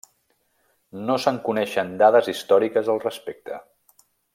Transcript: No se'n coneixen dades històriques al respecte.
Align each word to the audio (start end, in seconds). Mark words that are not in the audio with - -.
No 1.09 1.17
se'n 1.25 1.37
coneixen 1.49 1.93
dades 2.03 2.33
històriques 2.35 2.91
al 2.95 3.07
respecte. 3.09 3.63